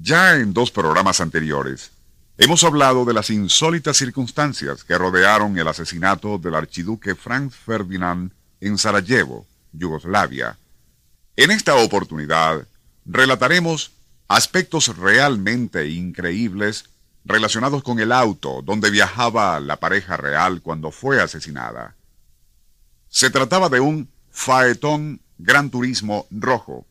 Ya 0.00 0.36
en 0.36 0.52
dos 0.52 0.72
programas 0.72 1.20
anteriores, 1.20 1.92
hemos 2.36 2.64
hablado 2.64 3.04
de 3.04 3.14
las 3.14 3.30
insólitas 3.30 3.96
circunstancias 3.96 4.82
que 4.82 4.98
rodearon 4.98 5.56
el 5.56 5.68
asesinato 5.68 6.36
del 6.38 6.56
archiduque 6.56 7.14
Franz 7.14 7.54
Ferdinand 7.54 8.32
en 8.60 8.76
Sarajevo, 8.76 9.46
Yugoslavia. 9.72 10.58
En 11.36 11.52
esta 11.52 11.76
oportunidad, 11.76 12.66
relataremos 13.06 13.92
aspectos 14.26 14.96
realmente 14.96 15.88
increíbles 15.88 16.86
relacionados 17.24 17.84
con 17.84 18.00
el 18.00 18.10
auto 18.10 18.62
donde 18.62 18.90
viajaba 18.90 19.60
la 19.60 19.76
pareja 19.76 20.16
real 20.16 20.60
cuando 20.60 20.90
fue 20.90 21.22
asesinada. 21.22 21.94
Se 23.08 23.30
trataba 23.30 23.68
de 23.68 23.78
un 23.78 24.08
Faetón 24.32 25.20
Gran 25.38 25.70
Turismo 25.70 26.26
rojo, 26.30 26.84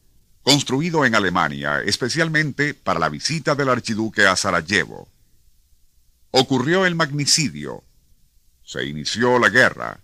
construido 0.43 1.05
en 1.05 1.15
Alemania 1.15 1.81
especialmente 1.81 2.73
para 2.73 2.99
la 2.99 3.09
visita 3.09 3.55
del 3.55 3.69
archiduque 3.69 4.27
a 4.27 4.35
Sarajevo. 4.35 5.07
Ocurrió 6.31 6.85
el 6.85 6.95
magnicidio, 6.95 7.83
se 8.63 8.85
inició 8.85 9.39
la 9.39 9.49
guerra, 9.49 9.99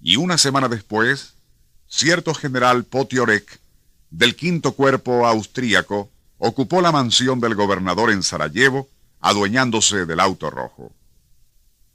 y 0.00 0.16
una 0.16 0.38
semana 0.38 0.68
después, 0.68 1.34
cierto 1.88 2.34
general 2.34 2.84
Potiorek, 2.84 3.60
del 4.10 4.34
quinto 4.34 4.72
cuerpo 4.72 5.26
austríaco, 5.26 6.10
ocupó 6.38 6.80
la 6.80 6.92
mansión 6.92 7.40
del 7.40 7.54
gobernador 7.54 8.10
en 8.10 8.22
Sarajevo, 8.22 8.88
adueñándose 9.20 10.06
del 10.06 10.20
auto 10.20 10.50
rojo. 10.50 10.92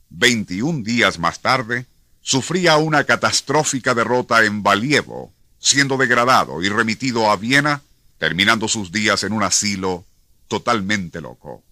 Veintiún 0.09 0.83
días 0.83 1.19
más 1.19 1.41
tarde, 1.41 1.85
sufría 2.21 2.77
una 2.77 3.03
catastrófica 3.03 3.93
derrota 3.93 4.45
en 4.45 4.63
Valievo, 4.63 5.33
siendo 5.59 5.97
degradado 5.97 6.61
y 6.61 6.69
remitido 6.69 7.29
a 7.29 7.35
Viena 7.35 7.81
terminando 8.17 8.67
sus 8.67 8.91
días 8.91 9.23
en 9.23 9.33
un 9.33 9.43
asilo 9.43 10.05
totalmente 10.47 11.21
loco. 11.21 11.63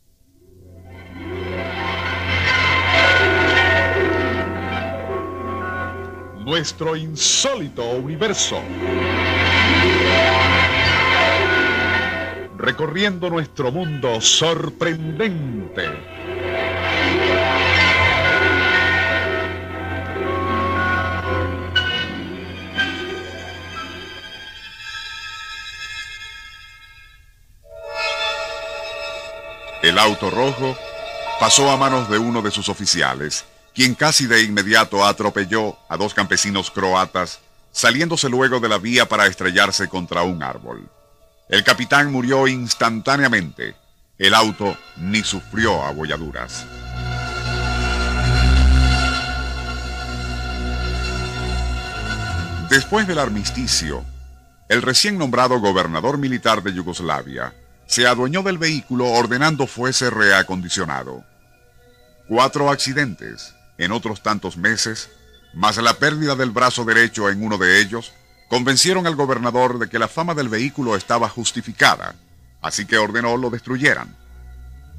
Nuestro 6.46 6.96
insólito 6.96 7.90
universo. 7.90 8.62
Recorriendo 12.58 13.30
nuestro 13.30 13.72
mundo 13.72 14.22
sorprendente. 14.22 16.35
El 29.86 30.00
auto 30.00 30.32
rojo 30.32 30.76
pasó 31.40 31.70
a 31.70 31.78
manos 31.78 32.10
de 32.10 32.18
uno 32.18 32.42
de 32.42 32.50
sus 32.50 32.70
oficiales, 32.70 33.46
quien 33.76 33.94
casi 33.94 34.26
de 34.26 34.42
inmediato 34.42 35.06
atropelló 35.06 35.78
a 35.88 35.96
dos 35.96 36.16
campesinos 36.16 36.72
croatas, 36.72 37.40
saliéndose 37.72 38.28
luego 38.28 38.60
de 38.60 38.68
la 38.68 38.80
vía 38.80 39.08
para 39.08 39.28
estrellarse 39.28 39.88
contra 39.88 40.24
un 40.24 40.42
árbol. 40.42 40.90
El 41.50 41.64
capitán 41.64 42.12
murió 42.12 42.48
instantáneamente. 42.48 43.76
El 44.18 44.34
auto 44.34 44.76
ni 44.98 45.24
sufrió 45.24 45.84
abolladuras. 45.84 46.66
Después 52.72 53.06
del 53.06 53.20
armisticio, 53.20 54.04
el 54.68 54.82
recién 54.82 55.20
nombrado 55.20 55.60
gobernador 55.60 56.18
militar 56.18 56.64
de 56.64 56.74
Yugoslavia 56.74 57.54
se 57.88 58.08
adueñó 58.08 58.44
del 58.44 58.58
vehículo 58.58 59.08
ordenando 59.08 59.68
fuese 59.68 60.10
reacondicionado. 60.10 61.24
Cuatro 62.28 62.70
accidentes 62.70 63.54
en 63.78 63.92
otros 63.92 64.24
tantos 64.24 64.58
meses, 64.58 65.10
más 65.54 65.78
la 65.78 65.94
pérdida 65.96 66.36
del 66.36 66.52
brazo 66.52 66.86
derecho 66.86 67.30
en 67.30 67.44
uno 67.44 67.58
de 67.58 67.80
ellos, 67.80 68.12
convencieron 68.50 69.08
al 69.08 69.16
gobernador 69.16 69.80
de 69.80 69.90
que 69.90 70.00
la 70.00 70.08
fama 70.08 70.34
del 70.34 70.50
vehículo 70.50 70.96
estaba 70.96 71.30
justificada, 71.30 72.16
así 72.62 72.86
que 72.86 72.98
ordenó 72.98 73.38
lo 73.38 73.50
destruyeran. 73.50 74.16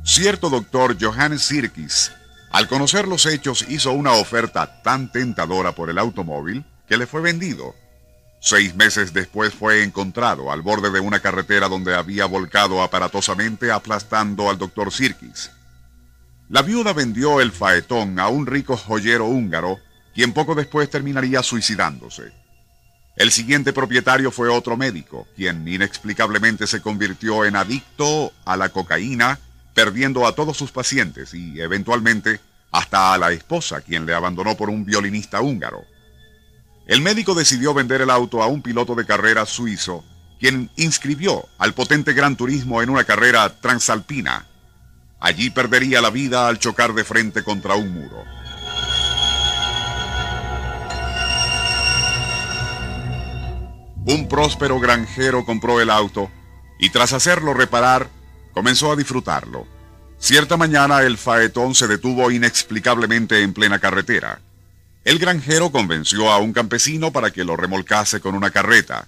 Cierto 0.04 0.50
doctor 0.50 0.96
Johannes 1.00 1.42
Sirkis, 1.42 2.12
al 2.52 2.68
conocer 2.68 3.08
los 3.08 3.26
hechos, 3.26 3.64
hizo 3.68 3.92
una 3.92 4.12
oferta 4.12 4.82
tan 4.82 5.10
tentadora 5.10 5.72
por 5.72 5.90
el 5.90 5.98
automóvil 5.98 6.64
que 6.88 6.96
le 6.96 7.06
fue 7.06 7.20
vendido 7.20 7.74
Seis 8.48 8.76
meses 8.76 9.12
después 9.12 9.52
fue 9.52 9.82
encontrado 9.82 10.52
al 10.52 10.62
borde 10.62 10.92
de 10.92 11.00
una 11.00 11.18
carretera 11.18 11.68
donde 11.68 11.96
había 11.96 12.26
volcado 12.26 12.80
aparatosamente 12.80 13.72
aplastando 13.72 14.48
al 14.48 14.56
doctor 14.56 14.92
Sirkis. 14.92 15.50
La 16.48 16.62
viuda 16.62 16.92
vendió 16.92 17.40
el 17.40 17.50
faetón 17.50 18.20
a 18.20 18.28
un 18.28 18.46
rico 18.46 18.76
joyero 18.76 19.24
húngaro, 19.24 19.80
quien 20.14 20.32
poco 20.32 20.54
después 20.54 20.88
terminaría 20.88 21.42
suicidándose. 21.42 22.32
El 23.16 23.32
siguiente 23.32 23.72
propietario 23.72 24.30
fue 24.30 24.48
otro 24.48 24.76
médico, 24.76 25.26
quien 25.34 25.66
inexplicablemente 25.66 26.68
se 26.68 26.80
convirtió 26.80 27.44
en 27.46 27.56
adicto 27.56 28.32
a 28.44 28.56
la 28.56 28.68
cocaína, 28.68 29.40
perdiendo 29.74 30.24
a 30.24 30.36
todos 30.36 30.56
sus 30.56 30.70
pacientes 30.70 31.34
y, 31.34 31.60
eventualmente, 31.60 32.38
hasta 32.70 33.12
a 33.12 33.18
la 33.18 33.32
esposa, 33.32 33.80
quien 33.80 34.06
le 34.06 34.14
abandonó 34.14 34.56
por 34.56 34.70
un 34.70 34.84
violinista 34.84 35.40
húngaro. 35.40 35.95
El 36.86 37.02
médico 37.02 37.34
decidió 37.34 37.74
vender 37.74 38.00
el 38.00 38.10
auto 38.10 38.42
a 38.44 38.46
un 38.46 38.62
piloto 38.62 38.94
de 38.94 39.04
carrera 39.04 39.44
suizo, 39.44 40.04
quien 40.38 40.70
inscribió 40.76 41.48
al 41.58 41.74
potente 41.74 42.12
Gran 42.12 42.36
Turismo 42.36 42.80
en 42.80 42.90
una 42.90 43.02
carrera 43.02 43.60
transalpina. 43.60 44.46
Allí 45.18 45.50
perdería 45.50 46.00
la 46.00 46.10
vida 46.10 46.46
al 46.46 46.60
chocar 46.60 46.94
de 46.94 47.02
frente 47.02 47.42
contra 47.42 47.74
un 47.74 47.92
muro. 47.92 48.22
Un 54.06 54.28
próspero 54.28 54.78
granjero 54.78 55.44
compró 55.44 55.80
el 55.80 55.90
auto 55.90 56.30
y 56.78 56.90
tras 56.90 57.12
hacerlo 57.12 57.54
reparar, 57.54 58.08
comenzó 58.52 58.92
a 58.92 58.96
disfrutarlo. 58.96 59.66
Cierta 60.18 60.56
mañana 60.56 61.02
el 61.02 61.18
faetón 61.18 61.74
se 61.74 61.88
detuvo 61.88 62.30
inexplicablemente 62.30 63.42
en 63.42 63.52
plena 63.52 63.80
carretera. 63.80 64.40
El 65.06 65.20
granjero 65.20 65.70
convenció 65.70 66.32
a 66.32 66.38
un 66.38 66.52
campesino 66.52 67.12
para 67.12 67.30
que 67.30 67.44
lo 67.44 67.54
remolcase 67.54 68.20
con 68.20 68.34
una 68.34 68.50
carreta. 68.50 69.06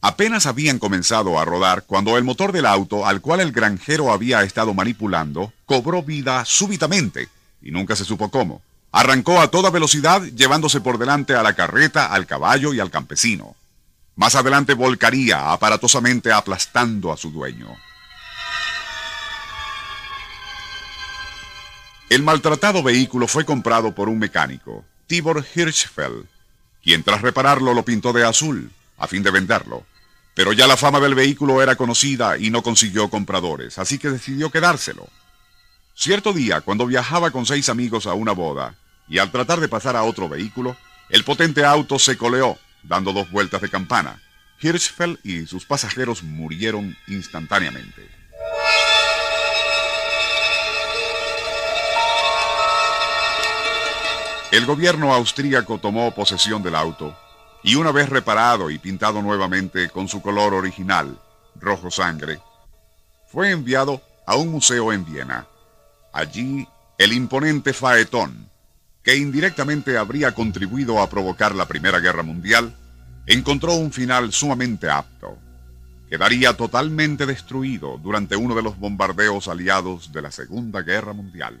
Apenas 0.00 0.46
habían 0.46 0.80
comenzado 0.80 1.38
a 1.38 1.44
rodar 1.44 1.84
cuando 1.84 2.18
el 2.18 2.24
motor 2.24 2.50
del 2.50 2.66
auto 2.66 3.06
al 3.06 3.20
cual 3.20 3.38
el 3.38 3.52
granjero 3.52 4.12
había 4.12 4.42
estado 4.42 4.74
manipulando 4.74 5.52
cobró 5.66 6.02
vida 6.02 6.44
súbitamente, 6.44 7.28
y 7.62 7.70
nunca 7.70 7.94
se 7.94 8.04
supo 8.04 8.28
cómo. 8.28 8.60
Arrancó 8.90 9.40
a 9.40 9.52
toda 9.52 9.70
velocidad 9.70 10.20
llevándose 10.20 10.80
por 10.80 10.98
delante 10.98 11.36
a 11.36 11.44
la 11.44 11.54
carreta, 11.54 12.06
al 12.06 12.26
caballo 12.26 12.74
y 12.74 12.80
al 12.80 12.90
campesino. 12.90 13.54
Más 14.16 14.34
adelante 14.34 14.74
volcaría 14.74 15.52
aparatosamente 15.52 16.32
aplastando 16.32 17.12
a 17.12 17.16
su 17.16 17.30
dueño. 17.30 17.68
El 22.08 22.24
maltratado 22.24 22.82
vehículo 22.82 23.28
fue 23.28 23.44
comprado 23.44 23.94
por 23.94 24.08
un 24.08 24.18
mecánico. 24.18 24.84
Tibor 25.10 25.44
Hirschfeld, 25.56 26.28
quien 26.84 27.02
tras 27.02 27.20
repararlo 27.20 27.74
lo 27.74 27.84
pintó 27.84 28.12
de 28.12 28.24
azul, 28.24 28.70
a 28.96 29.08
fin 29.08 29.24
de 29.24 29.32
venderlo. 29.32 29.84
Pero 30.36 30.52
ya 30.52 30.68
la 30.68 30.76
fama 30.76 31.00
del 31.00 31.16
vehículo 31.16 31.60
era 31.60 31.74
conocida 31.74 32.38
y 32.38 32.50
no 32.50 32.62
consiguió 32.62 33.10
compradores, 33.10 33.80
así 33.80 33.98
que 33.98 34.08
decidió 34.08 34.52
quedárselo. 34.52 35.08
Cierto 35.96 36.32
día, 36.32 36.60
cuando 36.60 36.86
viajaba 36.86 37.32
con 37.32 37.44
seis 37.44 37.68
amigos 37.68 38.06
a 38.06 38.14
una 38.14 38.30
boda, 38.30 38.76
y 39.08 39.18
al 39.18 39.32
tratar 39.32 39.58
de 39.58 39.66
pasar 39.66 39.96
a 39.96 40.04
otro 40.04 40.28
vehículo, 40.28 40.76
el 41.08 41.24
potente 41.24 41.64
auto 41.64 41.98
se 41.98 42.16
coleó, 42.16 42.56
dando 42.84 43.12
dos 43.12 43.28
vueltas 43.32 43.62
de 43.62 43.68
campana. 43.68 44.22
Hirschfeld 44.60 45.18
y 45.24 45.44
sus 45.46 45.64
pasajeros 45.64 46.22
murieron 46.22 46.96
instantáneamente. 47.08 48.19
El 54.50 54.66
gobierno 54.66 55.14
austríaco 55.14 55.78
tomó 55.78 56.12
posesión 56.12 56.60
del 56.64 56.74
auto 56.74 57.16
y 57.62 57.76
una 57.76 57.92
vez 57.92 58.08
reparado 58.08 58.68
y 58.68 58.78
pintado 58.78 59.22
nuevamente 59.22 59.90
con 59.90 60.08
su 60.08 60.20
color 60.20 60.54
original, 60.54 61.20
rojo 61.54 61.88
sangre, 61.88 62.40
fue 63.30 63.50
enviado 63.50 64.02
a 64.26 64.34
un 64.34 64.48
museo 64.48 64.92
en 64.92 65.04
Viena. 65.04 65.46
Allí, 66.12 66.66
el 66.98 67.12
imponente 67.12 67.72
Faetón, 67.72 68.50
que 69.04 69.16
indirectamente 69.16 69.96
habría 69.96 70.34
contribuido 70.34 71.00
a 71.00 71.08
provocar 71.08 71.54
la 71.54 71.66
Primera 71.66 72.00
Guerra 72.00 72.24
Mundial, 72.24 72.74
encontró 73.26 73.74
un 73.74 73.92
final 73.92 74.32
sumamente 74.32 74.90
apto. 74.90 75.38
Quedaría 76.08 76.56
totalmente 76.56 77.24
destruido 77.24 77.98
durante 77.98 78.34
uno 78.34 78.56
de 78.56 78.62
los 78.62 78.76
bombardeos 78.76 79.46
aliados 79.46 80.10
de 80.10 80.22
la 80.22 80.32
Segunda 80.32 80.82
Guerra 80.82 81.12
Mundial. 81.12 81.60